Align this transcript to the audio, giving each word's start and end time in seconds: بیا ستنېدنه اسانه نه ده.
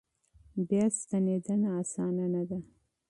بیا 0.67 0.83
ستنېدنه 0.99 1.69
اسانه 1.81 2.25
نه 2.33 2.43
ده. 2.49 2.57